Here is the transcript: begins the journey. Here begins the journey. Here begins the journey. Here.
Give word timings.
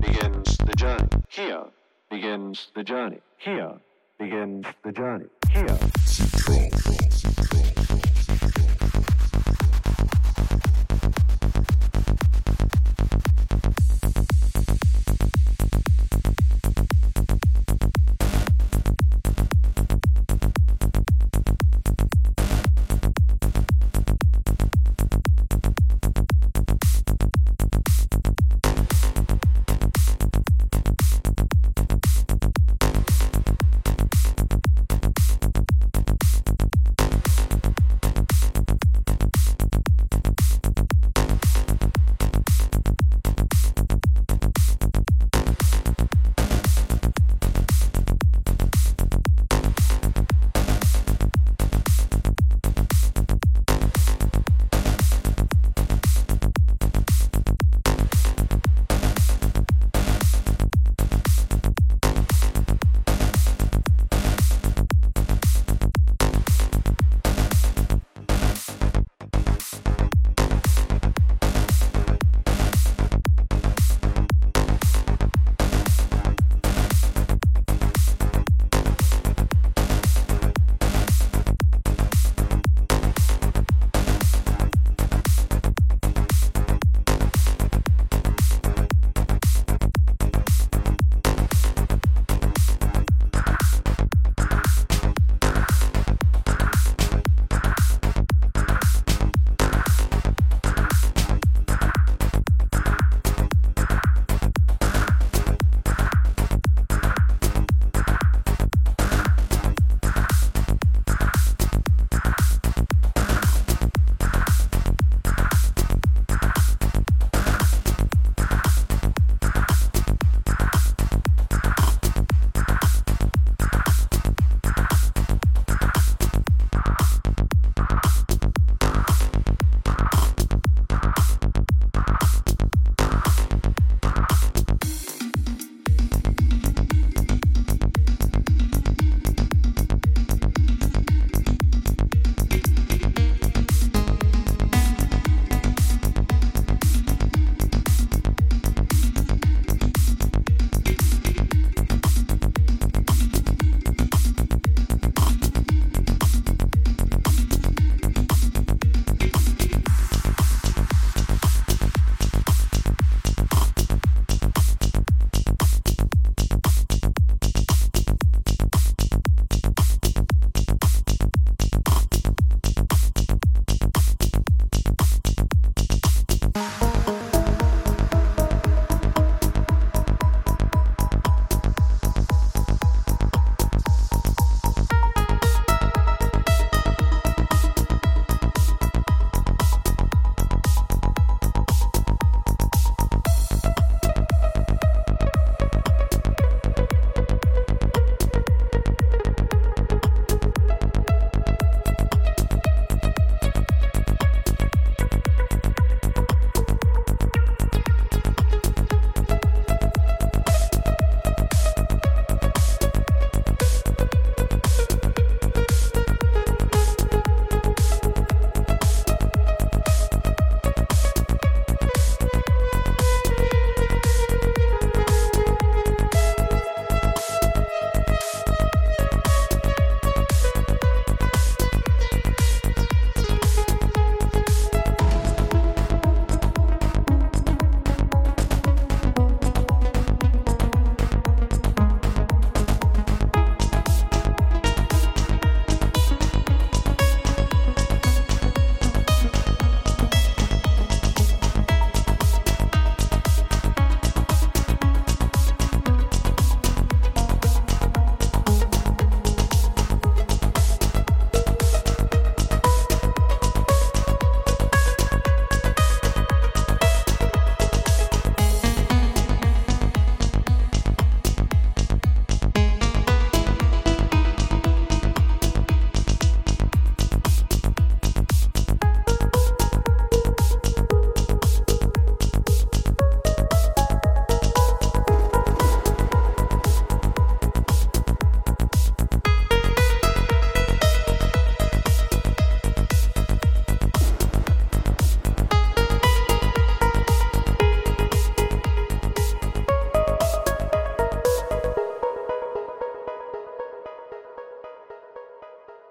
begins 0.00 0.56
the 0.58 0.74
journey. 0.76 1.08
Here 1.28 1.64
begins 2.10 2.68
the 2.74 2.84
journey. 2.84 3.20
Here 3.38 3.72
begins 4.18 4.66
the 4.82 4.92
journey. 4.92 5.26
Here. 5.52 7.33